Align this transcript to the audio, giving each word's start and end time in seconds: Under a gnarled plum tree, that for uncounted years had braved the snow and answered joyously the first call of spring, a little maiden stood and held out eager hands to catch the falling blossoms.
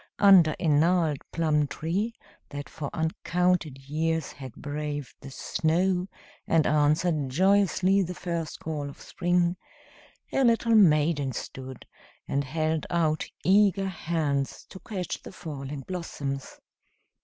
Under 0.17 0.55
a 0.59 0.67
gnarled 0.67 1.21
plum 1.31 1.67
tree, 1.67 2.15
that 2.49 2.67
for 2.69 2.89
uncounted 2.91 3.87
years 3.87 4.31
had 4.31 4.51
braved 4.55 5.13
the 5.21 5.29
snow 5.29 6.07
and 6.47 6.65
answered 6.65 7.29
joyously 7.29 8.01
the 8.01 8.15
first 8.15 8.59
call 8.59 8.89
of 8.89 8.99
spring, 8.99 9.57
a 10.33 10.43
little 10.43 10.73
maiden 10.73 11.33
stood 11.33 11.85
and 12.27 12.43
held 12.43 12.87
out 12.89 13.27
eager 13.45 13.89
hands 13.89 14.65
to 14.69 14.79
catch 14.79 15.21
the 15.21 15.31
falling 15.31 15.81
blossoms. 15.81 16.57